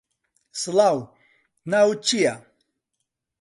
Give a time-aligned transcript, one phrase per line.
[0.61, 0.97] سڵاو،
[1.71, 2.33] ناوت چییە؟